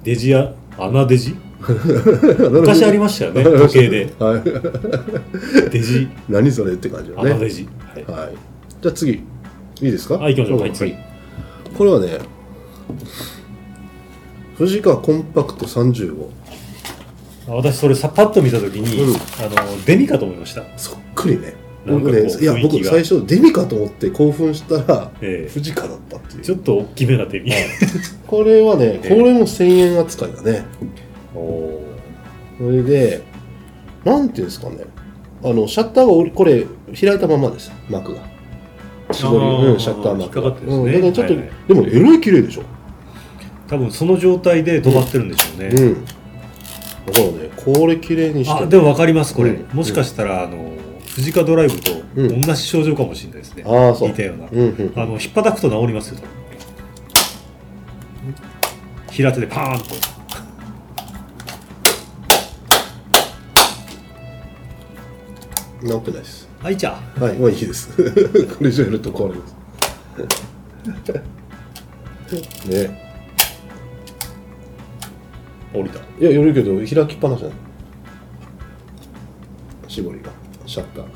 [0.03, 1.35] デジアアナデジ？
[1.63, 4.13] な昔ありましたよね時計で。
[4.19, 5.69] はい。
[5.69, 6.09] デジ。
[6.27, 7.31] 何それって感じよね。
[7.31, 8.03] アナデジ、はい。
[8.05, 8.33] はい。
[8.81, 9.11] じゃあ次。
[9.13, 9.21] い
[9.79, 10.15] いですか？
[10.15, 10.61] はい行きましょう。
[10.61, 10.95] はい次。
[11.77, 12.19] これはね
[14.57, 16.29] 富士川コンパクト35
[17.47, 19.15] 私それさパッと見た時に、うん。
[19.15, 21.55] あのデミかと思いました、そっくりね。
[21.85, 22.91] なんかこう僕ねいや雰囲気が。
[22.91, 27.51] 僕最初デミかと思って興奮したらえ富士川だったっていちょっと大きめなデミ、
[28.27, 29.09] これはね、ええ。
[29.09, 30.65] これも1000円扱いだね。
[31.35, 31.83] おお
[32.57, 33.21] それで、
[34.05, 34.85] なんていうんですかね、
[35.43, 36.65] あの、シャッターがおり、これ、
[36.99, 38.21] 開いたままです、幕が。
[39.11, 40.83] 絞り、あーうん、シャッター幕引っかかってるんですね。
[40.83, 41.51] うん、だからちょっと、はいはい。
[41.67, 42.63] でも、エロい綺麗でしょ。
[43.67, 46.05] 多分その状態で止まってるんでしょうね、うん。
[47.05, 50.71] だからね、これ綺麗にして、あでも分かりますこれ、うんもしかしたらあの
[51.05, 54.09] フジカドライブとうん同じ症状かもしれないですね、ああ、そう。
[54.09, 54.93] 似たような、うん、うん。
[54.95, 56.21] あの引っ叩くと治りますよ
[59.11, 60.13] 平手でパーンと
[65.87, 66.49] 治ってないです。
[66.61, 67.89] はいじゃあはい、もういいです。
[68.55, 69.55] これ以上やると壊れます。
[72.69, 73.12] ね。
[75.73, 75.99] 降りた。
[75.99, 77.53] いや、よるけど、開きっぱなしなの。
[79.87, 80.29] 絞りが、
[80.65, 81.09] シャッターが。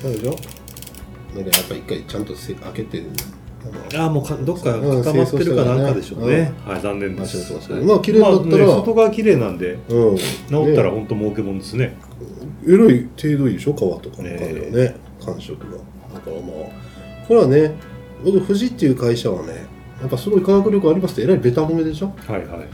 [0.00, 0.30] そうでしょ
[1.34, 3.02] なんかやっぱ一回ちゃんとせ開けて、
[3.60, 6.52] あのああもうかどっかうん固まってるかなんかでしょうね。
[6.64, 7.52] 清掃して、はい残念です。
[7.84, 8.66] まあ綺麗になったら。
[8.66, 10.16] まあね外側綺麗なんでうん。
[10.16, 10.22] 治
[10.72, 11.96] ったらね本当儲けもんですね。
[12.66, 13.72] エロい程度いいでしょ？
[13.74, 14.70] 皮とかの感じはね。
[14.74, 14.94] え。
[15.24, 15.76] 感触が。
[16.14, 17.74] だからまあ、これはね、
[18.24, 19.66] 僕、富士っていう会社はね、
[20.00, 22.12] やっぱすごい科学力ありますって、えらいベタ褒めでしょ？
[22.26, 22.68] はいはい。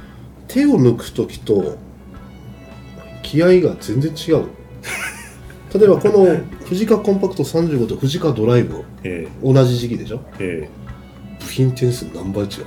[0.48, 1.76] 手を抜く時と
[3.22, 4.44] 気合が全然違う。
[5.78, 10.20] 例えばこの 富士カコンパクト35と富士カドライブえ同じ時期でしょ？
[10.38, 11.44] ええ。
[11.44, 12.64] 部品点数何倍違うと、え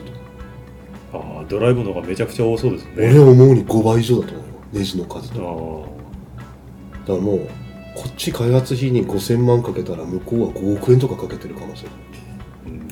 [1.14, 2.92] ああドライブの方がめちゃくちゃ多そうですね。
[2.98, 4.50] 俺は思うに5倍以上だと思うよ。
[4.74, 5.88] ネジの数と。
[7.06, 7.40] だからもう
[7.96, 11.86] こっち開発費に5000万かけたら向こうは5億円とかかけてる可能性。
[11.86, 12.27] うん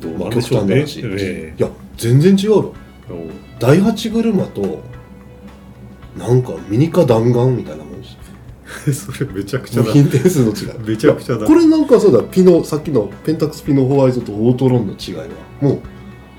[0.01, 0.85] どうなんでしょうね。
[1.57, 2.73] いや全然違うよ
[3.09, 3.19] えおう。
[3.59, 4.81] 第8車と
[6.17, 8.15] なんかミニカ弾丸みたいなもんです。
[8.93, 10.89] それめちゃく部品点数の違い。
[10.89, 11.45] めちゃくちゃだ。
[11.45, 15.25] これなんかそうだピノさっきのペンタックスピノホワイトとオートロンの違いは
[15.61, 15.81] も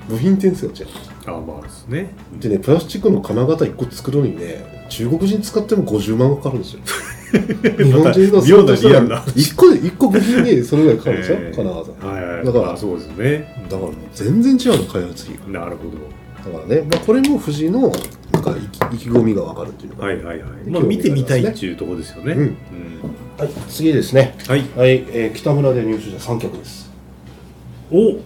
[0.09, 0.87] う部品点数が違う。
[1.25, 2.11] ああまあですね。
[2.39, 6.81] でねプラスチックの金型1個作るのにね中国人使っても50万かかるんですよ
[7.83, 9.21] 日本人の妙なリアルな。
[9.21, 11.17] 1個で1個部品でそれぐらいかかる。
[11.17, 12.45] んですよ、ええ金型はいはい。
[12.45, 13.65] だからまあそうですね。
[13.69, 16.51] だからもう全然違うの開発費がなるほど。
[16.51, 17.91] だからね、まあ、これも富士の
[18.31, 20.65] なんか意気意気込みが分かるっていうのがはいはいはい。
[20.65, 22.33] でまあ見てみたいっていうところですよね。
[22.33, 22.57] うん。
[23.37, 24.35] はい次ですね。
[24.47, 24.63] はい。
[24.75, 26.89] はい、えー北村で入手した三脚です。
[27.91, 28.19] お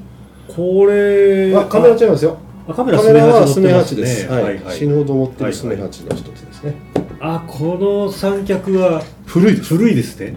[0.54, 2.38] これあカメラ違いますよ。
[2.68, 4.28] あカメラカメラはスネハチです。
[4.30, 4.64] はい、はい。
[4.64, 4.78] はい。
[4.78, 6.91] 死ぬほど持ってはいるスネハチの一つですね。
[7.24, 9.76] あこの三脚は古いです。
[9.78, 10.36] 古いですね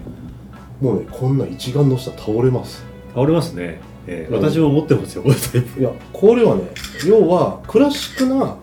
[0.79, 2.83] もうね、こんな一眼の下倒れます。
[3.13, 6.63] 倒れますね、えーうん私も持ってますよこのタイプいや、これはね、
[7.07, 8.57] 要はクラシックな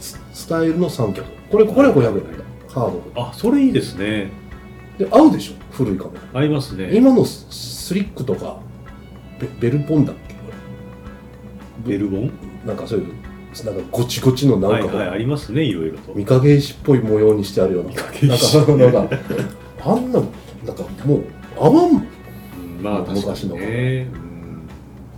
[0.00, 1.26] ススタイルの三脚。
[1.50, 2.44] これ、これは500円だ。
[2.68, 4.30] ハードあそれいいですね
[4.98, 5.06] で。
[5.06, 5.54] で、合うでしょ？
[5.72, 6.40] 古いカメラ。
[6.40, 8.60] 合いますね今のススリックとか、
[9.40, 10.34] ベベルポンだっけ？
[10.34, 10.40] こ
[11.88, 12.30] れベルボン？
[12.66, 13.12] なんかそういう、
[13.64, 16.12] なんかゴチゴチのなんか、はいはいありますねいろいろと。
[16.12, 17.90] 御影石っぽい模様にしてあるような。
[17.92, 19.16] なんか、なんか、
[19.84, 20.20] あんな、
[20.64, 21.24] なんかもう、
[21.56, 21.90] 合わん。
[21.92, 22.08] うん
[22.82, 24.08] まあ昔のにね、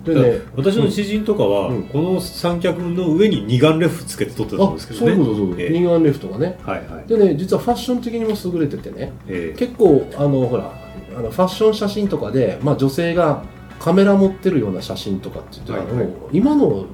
[0.07, 0.14] うん。
[0.14, 1.83] でね、私の知人とかは、うん。
[1.85, 5.12] この三脚の上に二眼レフつけて撮ってたんあですけどね。
[5.12, 5.71] そういうことそうええ。
[5.71, 6.59] 二眼レフとかね。
[6.62, 7.09] はいはい。
[7.09, 9.12] でね実はファッション的にも優れててね。
[9.29, 9.59] ええ。
[9.59, 10.73] 結構あのほら
[11.16, 13.45] あのファッション写真とかで、まあ、女性が
[13.79, 16.09] カメラ持ってるような写真とかって言ったら、はいはい。
[16.33, 16.87] 今の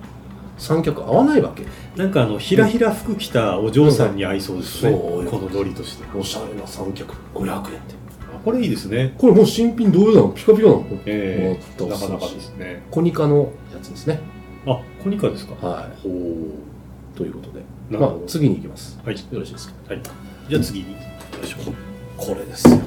[0.58, 1.64] 三脚合わないわけ。
[1.96, 6.04] なんかあのひらひら服着たお嬢さんに合いそうですよね、そうこのノリとして。
[6.16, 7.94] おしゃれな三脚500円って。
[8.34, 9.14] あこれいいですね。
[9.18, 10.28] これもう新品どうなの。
[10.30, 10.86] ピカピカなの。
[11.06, 11.82] ええ。
[11.82, 11.94] もっと。
[11.94, 12.82] なかなかですね。
[12.90, 14.20] コニカのやつですね。
[14.66, 15.66] あコニカですか。
[15.66, 17.62] はほういということで。
[17.90, 18.98] まあ次に行きます。
[19.04, 19.14] はい。
[19.14, 19.74] よろしいですか？
[19.88, 20.02] はい、
[20.48, 20.86] じゃあ次に。
[20.86, 21.70] 行きましょ。
[21.70, 21.74] う
[22.16, 22.68] これです。
[22.68, 22.78] よ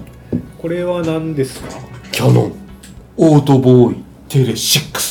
[0.58, 1.70] これは何ですか？
[2.12, 2.54] キャノン。
[3.18, 5.09] オートボーイテレ6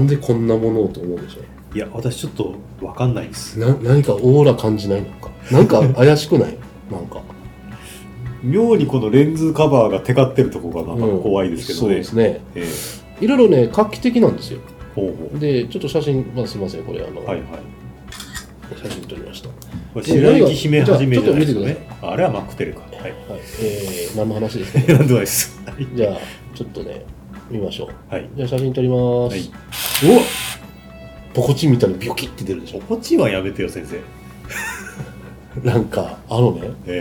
[0.00, 1.76] なんでこんなものをと思うでしょ？
[1.76, 3.58] いや私ちょっとわかんないです。
[3.58, 5.30] な何かオーラ感じないのか？
[5.52, 6.56] なんか怪しくない？
[6.90, 7.20] なんか。
[8.42, 12.40] 妙にこのレンズカバーがテカってるとこがなんか怖いですけどね、そうですね。
[12.54, 12.66] え
[13.20, 14.60] いろいろね画期的なんですよ。
[14.66, 17.46] えほうほでちょっと写真、まあ、すみませんこれあの、うはいはい。
[18.82, 19.50] 写真撮りました。
[19.92, 22.80] これ白雪姫はじめじゃないですよじゃねあれはマックテルか。
[22.80, 22.92] はい。
[23.02, 23.12] はい。
[23.62, 26.16] えー、何の話ですか、なんでもないですはいじゃあ
[26.54, 27.04] ちょっとね
[27.50, 28.12] 見ましょう。
[28.12, 28.28] はい。
[28.34, 29.89] じゃあ写真撮ります、はい
[31.34, 32.78] ポコチンみたいにビョキって出るでしょ。
[32.78, 34.00] おこっちはやめてよ先生。
[35.62, 36.70] なんかあのね。
[36.86, 37.00] え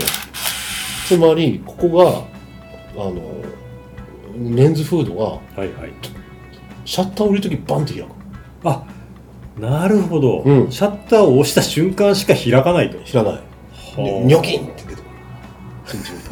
[1.08, 2.26] つまりここ
[2.96, 3.22] があの
[4.56, 5.92] レンズフードがえはいはい。
[6.86, 8.08] シャッターを降りるときバンって開く。
[8.64, 8.84] あ
[9.58, 10.72] なるほど、うん。
[10.72, 12.98] シャッターを押した瞬間しか開かないと。
[13.00, 13.34] 開かない。
[13.34, 13.42] は
[13.98, 15.02] でニョキンって出て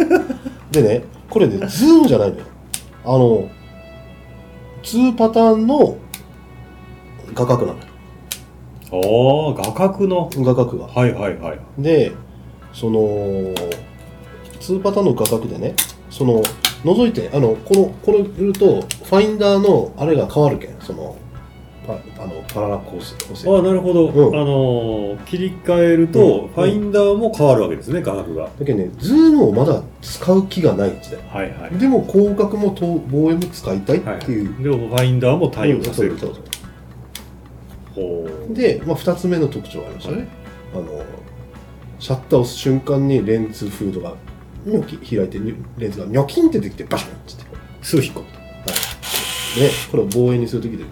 [0.06, 0.36] くる。
[0.72, 2.44] でねこれねズームじゃないのよ。
[3.06, 3.50] あの
[4.84, 5.98] 2パターンの
[7.34, 7.80] 画角なの。
[7.80, 10.30] よああ画角の。
[10.36, 10.88] 画角が。
[10.88, 11.60] はいはいはい。
[11.78, 12.14] で
[12.74, 13.00] その
[14.60, 15.76] 2パターンの画角でね
[16.10, 16.44] その
[16.84, 21.18] 覗いてあのこのこれ言うとファインダーのあれが変わるけんその
[21.88, 24.36] パあのパララ補正補正ああなるほど、うん。
[24.36, 26.48] あのー切り替えると、うん。
[26.50, 28.44] ファインダーも変わるわけですね画角が。
[28.60, 31.78] だけどねズームをまだ使う気がない時代はいはい。
[31.78, 36.28] でも広角も遠望遠も使いたいっていう、でもファインダーも対応させると。
[36.28, 36.34] うん
[38.54, 40.28] で、まあ、2つ目の特徴がありましたね、
[40.74, 41.04] あの
[42.00, 44.14] シャッターを押す瞬間にレンズフードが
[44.66, 45.40] ニョキ開いて
[45.78, 47.34] レンズがニョキンって出てきてバシャンって
[47.82, 48.38] すぐ引っ込むと。
[49.60, 50.84] ね、これを望遠にするときで。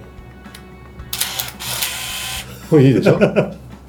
[2.69, 3.19] こ れいいでしょ？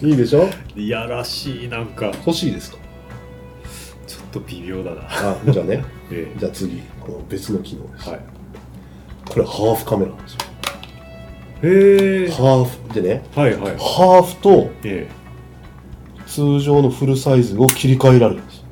[0.03, 0.49] いいでしょ？
[0.77, 2.07] いやらしいなんか。
[2.27, 2.79] 欲しいですか？
[4.07, 5.03] ちょっと微妙だな。
[5.09, 5.83] あ、じゃあね。
[6.11, 8.09] えじゃあ次、この別の機能です。
[8.09, 8.21] えはい。
[9.31, 10.39] これハーフカメラなんですよ。
[11.63, 13.77] へえハーフでね、はいはい。
[13.77, 15.09] ハーフとえ
[16.27, 18.65] 通常のフルサイズを切り替えられるんです。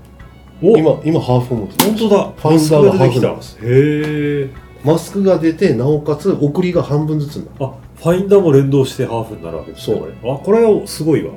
[0.63, 0.77] えお。
[0.77, 2.33] 今、今ハーフを持って本当だ。
[2.37, 3.51] ファインダーがハーフなんマです。
[3.51, 4.51] スクが出てきたへえ
[4.85, 7.57] マスクが出て、なおかつ送りが半分ずつになる。
[7.67, 10.35] あファインダーも連動してハーフになるわけですねそう。
[10.35, 11.33] あこれはすごいわ。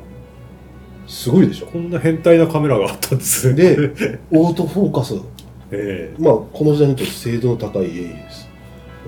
[1.08, 1.68] すごいでしょ。
[1.68, 3.76] こんな変態なカメラがあったんですね。
[3.76, 5.16] で、 オートフォーカス。
[5.72, 7.90] えまあ、この時代にとって精度の高い
[8.27, 8.27] す。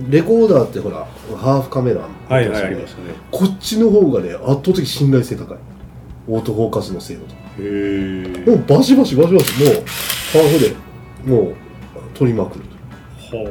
[0.09, 1.05] レコーダーってほら、
[1.38, 2.85] ハーフカメラえはいはいね
[3.31, 5.57] こっちの方がね、圧倒的信頼性高い。
[6.27, 7.33] オートフォーカスの精度と。
[7.33, 10.75] へえもうバシバシバシバシ、もう、ハーフで、
[11.31, 11.55] もう、
[12.13, 12.65] 取りまくる
[13.17, 13.45] は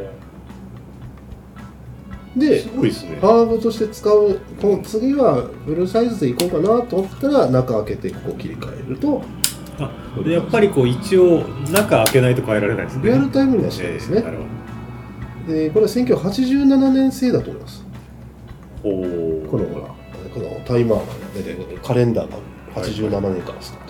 [2.35, 2.41] と。
[2.41, 9.23] であす、ごいですねハーフとして使う、この次はフルサイズでいこうかなと思ったら、中開けてここ切り替えると、
[9.81, 9.91] あ
[10.25, 14.31] でやっぱりこう一応中開けないと変えられないですねリアルタイムにはしないですねええな。
[14.33, 14.39] る
[15.49, 17.85] で、これは1987年製だと思います。
[18.83, 19.87] ほどほうこのほら、
[20.33, 22.39] このタイマーが出てカレンダーが
[22.77, 23.89] 87年からスター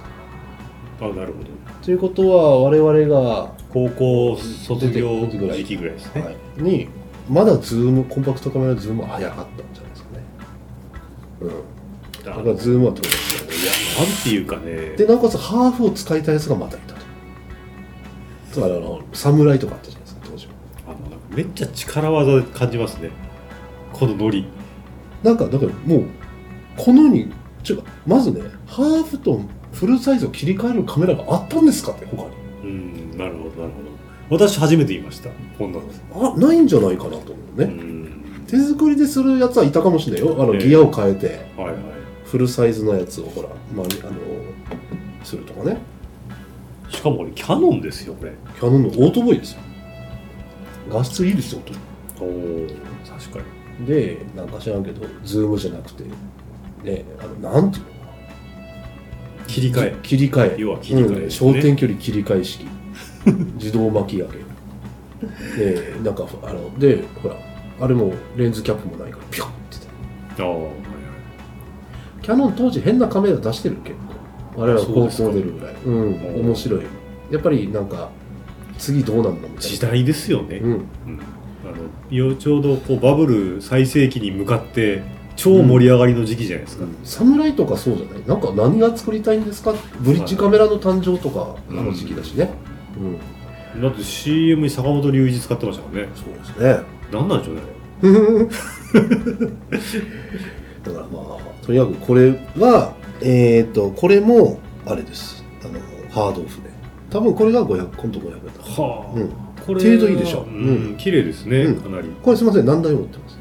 [1.01, 1.13] ト。
[1.13, 1.49] あなるほど
[1.83, 6.89] ということは、我々が、高校卒業時期ぐらいですね、はい、に、
[7.29, 10.25] まだズーム、コンパクトカメラズームは早かったんじゃないですかね。
[11.41, 12.25] うん。
[12.25, 13.55] だからズームは取れますよね。
[13.55, 17.01] いやなんていうかねで、なおかつハーフを使いたいやつがまたいたと。
[18.53, 19.98] つまりあの、侍とかあったじゃか
[21.39, 23.11] めっちゃ力技で感じますね
[23.93, 24.45] このノリ
[25.23, 26.05] なんか、だからもう、
[26.77, 29.41] このに、ちょまずね、ハーフと
[29.73, 32.29] フルサイズを切り替えるカメラがあったんですかって、他に。
[32.65, 33.73] うんなるほどなる
[34.29, 37.23] ほど私初めて言いましたこんなのあ、ないんじゃないかなと思
[37.57, 37.67] ううね。
[37.67, 40.43] ん手作りでするやつはいたかもしれないよ。
[40.43, 41.75] あの、ええギアを変えて、はいはい
[42.25, 44.19] フルサイズのやつをほら、まあ、あの、
[45.25, 45.79] するとかね。
[46.91, 49.61] しかもこれキャノンですよこれキャノンのオートボーイですよ。
[50.91, 51.61] 画質いいですよ、
[52.21, 52.67] おお
[53.07, 53.41] 確か
[53.81, 56.05] にで、なんか知らんけど、ズームじゃなくて、
[56.85, 57.91] ね、あの、なんていうの？
[59.47, 60.57] 切り替え切り替え。
[60.59, 62.67] 要は切り替えうん焦点距離切り替え式。
[63.57, 65.65] 自動巻き上げ。
[65.65, 67.37] で、なんか、あの、で、ほら、
[67.81, 70.43] あれもレンズキャップもないから、ピョンってて。
[70.43, 70.73] ああはいはい
[72.23, 73.97] キャノン当時変なカメラ出してる結
[74.55, 74.61] 構。
[74.61, 75.75] 我々は高校出るぐらい。
[75.87, 76.81] うん、面白い。
[77.31, 78.11] やっぱりなんか、
[78.79, 79.61] 次どうなんのみたいな。
[79.61, 80.71] 時代ですよね、うん。
[80.71, 80.81] うん。
[81.65, 85.03] あのよちょうどこうバブル最盛期に向かって
[85.37, 88.23] 超盛り上がりの時期じゃないですか、侍とかそうじゃない？
[88.27, 89.75] なんか何が作りたいんですか？
[90.01, 92.51] ブリッジカメラの誕生とかあの時期だしね。
[93.75, 93.83] うん。
[93.83, 96.09] だって CM に坂本龍一使ってましたもんね。
[96.15, 96.87] そうですね。
[97.13, 97.63] なんなんでしょうね
[100.85, 105.45] だからまあ、とにかくこれは、えっ、と、これも、あれです。
[105.63, 105.73] あの
[106.11, 106.71] ハードオフで。
[107.11, 109.29] 多分これが500今度500円だはあ、うん。
[109.67, 110.41] これ程度いいでしょ。
[110.41, 110.93] ううん。
[110.93, 111.77] ん綺麗ですね、うん。
[111.81, 112.09] かなり。
[112.23, 113.39] これすみません何台も持ってます？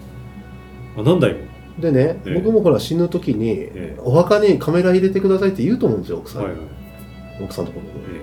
[0.97, 1.39] あ何台も。
[1.79, 2.33] でね、ええ。
[2.41, 3.97] 僕もほら死ぬ時に、ええ。
[4.01, 8.19] お墓にカメラ入れてくださいって言うと思うんですよ奥さんに、はいはい、奥さんのところに。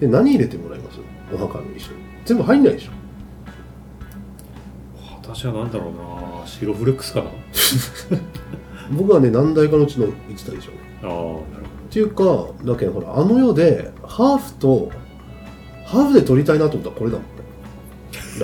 [0.00, 0.98] えで何入れてもらいます？
[1.32, 1.98] お墓に一緒に。
[2.24, 2.90] 全部入んないでしょ？
[4.98, 6.46] え私は何だろうな。
[6.46, 7.30] 白フレックスかな。
[8.90, 11.38] 僕はね何台かのうちの1台でしょああなるほ
[11.88, 12.24] っていうか
[12.64, 14.90] だけどほらあの世でハーフと
[15.92, 17.32] ハーフで撮りたいなと思ったらこれだもんね。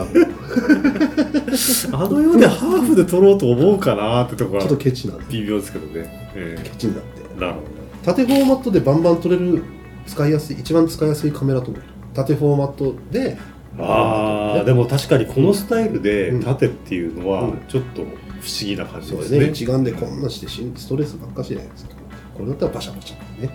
[1.93, 7.23] あの世でハーフで撮ろうと思うかなってとこはょっとケチなんで微妙ですけどね、えケチになって。
[7.39, 7.61] えなるほ
[8.05, 9.63] 縦フォーマットでバンバン撮れる
[10.07, 11.83] 使いやすい一番使いやすいカメラと思う。
[12.13, 13.39] 縦フォーマットで
[13.79, 16.43] どああでも確かにこのスタイルでうん。
[16.43, 17.59] 縦っていうのはうん。
[17.67, 18.13] ちょっと不思
[18.61, 19.63] 議な感じそうでね,、ですすね。
[19.65, 21.93] 一眼でこんなしてしストレスばっかしじゃないですか
[22.37, 23.49] これだったらバシャバシャね。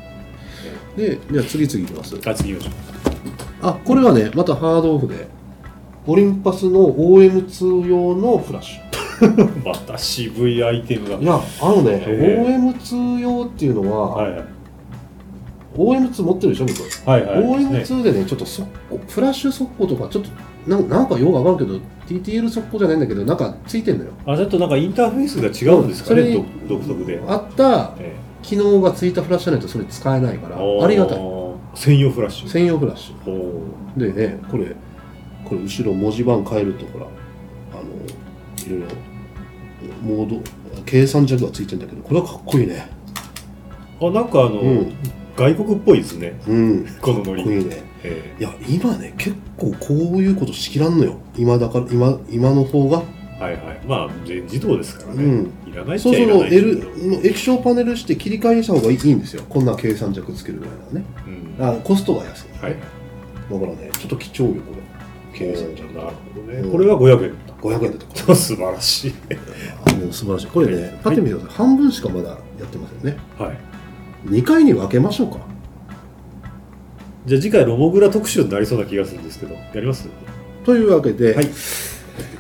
[0.97, 3.02] でじゃあ次々いきますあ次行きましょ
[3.63, 5.27] あこれはねまたハードオフで。
[6.05, 9.43] オリンパスの OM2 用のフラッシュ。
[9.43, 11.15] う また渋いアイテムが。
[11.15, 14.43] いやあのねへ OM2 用っていうのは、はいはい。
[15.77, 20.29] OM2 持ってるでしょ僕、はいはい、ね OM2 でねちょっと速攻フラッシュ速攻とかちょっと
[20.69, 24.11] なんなんかようわかるけど TTL 速攻じゃないんだけどなんかついてんのよ。
[24.25, 31.17] あちょっとなんかインターフェースが違うんですかね、独独特で、あったえ機能がついたフラッシュじゃないとそれ使えないからえありがたい
[31.75, 32.49] 専用フラッシュ。
[32.49, 33.63] 専用フラッシュ。
[33.97, 34.75] でねこれ
[35.45, 37.83] これ後ろ文字盤変えるとほらあの
[38.65, 38.87] いろいろ
[40.01, 40.41] モード
[40.85, 42.89] 計算尺がついてるんだけどこれはかっこいいね。
[44.01, 44.93] あなんかあの、うん。
[45.35, 46.39] 外国っぽいですね。
[46.47, 46.85] うん。
[47.01, 47.83] このノリかっこいいね。
[48.03, 51.17] えいや今ね結構こういうことしきらんのよ。
[51.35, 53.01] 今だから今今の方が。
[53.01, 53.81] えはいはい。
[53.87, 55.71] まあ全自動ですからね、うん。
[55.71, 59.43] いらないっちそうそうゃいらない L けどの液晶パネルして切り替えした方がいいんですよ。
[59.49, 61.05] こんな計算尺つけるぐらいならね。
[61.59, 61.79] うん。
[61.79, 62.75] あコストが安い、はい。
[63.51, 66.71] だからねちょっと貴重よこれ計算尺なるほどね、うん。
[66.71, 68.27] これが500円だっ500円だった。
[68.27, 69.13] た 素晴らしい。
[69.85, 70.47] あもう素晴らしい。
[70.47, 73.17] これねパッて見てください、半分しかまだやってませんね。
[73.37, 73.57] はい。
[74.27, 75.39] 2回に分けましょうか。
[77.25, 80.09] じゃあ次回ロモグラ特集になりそうな気がするんですけどやります？
[80.65, 81.49] というわけで、はい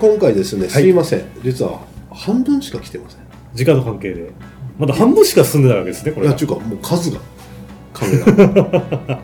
[0.03, 0.69] 今回ですねはい。
[0.69, 1.79] すいません、実は
[2.11, 3.21] 半分しか来てません。
[3.53, 4.31] 時間の関係で。
[4.77, 6.31] まだ半分しか進んでないわけですねこれが。
[6.31, 6.49] いやちゅう。
[6.49, 7.21] かもう数が。
[7.93, 9.21] カメラ。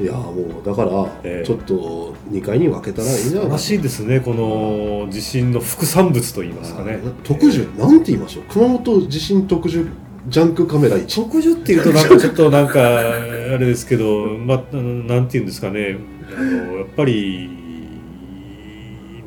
[0.00, 1.46] いやもうだから、ええ。
[1.46, 7.00] ちょっと2回に分けたらいいんじゃないからしいですねこの地震の副産物といいますかね。
[7.24, 8.42] 特需、なんて言いましょう。
[8.52, 9.88] 熊本地震特需
[10.28, 13.02] ジャンクカメラ1特需っていうとなんかちょっとなんかあ
[13.56, 15.96] れですけど、まあ、なんていうんですかね。
[16.36, 17.61] あのやっぱり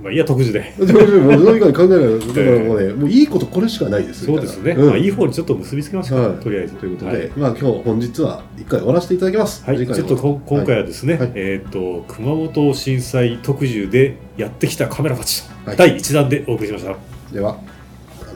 [0.06, 0.72] まあいいや特需で。
[0.78, 4.90] 特需もうそれ以外考えないだからもうね、もういいことこれしかないですそうですね、うん。
[4.90, 6.44] まあ、いい方にちょっと結びつけましょう、はい。
[6.44, 6.76] とりあえず。
[6.76, 7.32] ということで、はい。
[7.36, 9.64] まあ今日本日は一回終わらせていただきます。
[9.66, 11.32] はい、ちょっとこ今回はですね、はい。
[11.34, 15.78] えっ、と熊本震災特需でやってきたカメラたちと、はい。
[15.78, 16.96] 第1弾でお送りしました。
[17.34, 17.58] では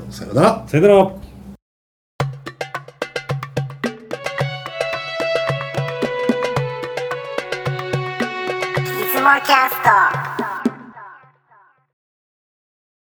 [0.09, 0.63] さようなら。
[0.65, 0.95] さよなら。
[0.95, 1.07] い
[9.13, 10.28] つもキャスト